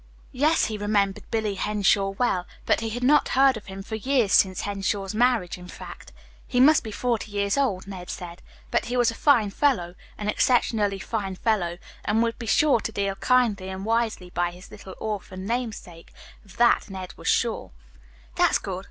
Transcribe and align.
Yes, 0.31 0.65
he 0.65 0.79
remembered 0.79 1.29
Billy 1.29 1.53
Henshaw 1.53 2.09
well, 2.17 2.47
but 2.65 2.79
he 2.79 2.89
had 2.89 3.03
not 3.03 3.29
heard 3.37 3.55
of 3.55 3.67
him 3.67 3.83
for 3.83 3.93
years, 3.93 4.33
since 4.33 4.61
Henshaw's 4.61 5.13
marriage, 5.13 5.59
in 5.59 5.67
fact. 5.67 6.11
He 6.47 6.59
must 6.59 6.83
be 6.83 6.91
forty 6.91 7.29
years 7.29 7.55
old, 7.55 7.85
Ned 7.85 8.09
said; 8.09 8.41
but 8.71 8.85
he 8.85 8.97
was 8.97 9.11
a 9.11 9.13
fine 9.13 9.51
fellow, 9.51 9.93
an 10.17 10.27
exceptionally 10.27 10.97
fine 10.97 11.35
fellow, 11.35 11.77
and 12.03 12.23
would 12.23 12.39
be 12.39 12.47
sure 12.47 12.79
to 12.79 12.91
deal 12.91 13.13
kindly 13.13 13.69
and 13.69 13.85
wisely 13.85 14.31
by 14.31 14.49
his 14.49 14.71
little 14.71 14.95
orphan 14.99 15.45
namesake; 15.45 16.11
of 16.43 16.57
that 16.57 16.89
Ned 16.89 17.13
was 17.15 17.27
very 17.29 17.33
sure. 17.33 17.71
"That's 18.37 18.57
good. 18.57 18.79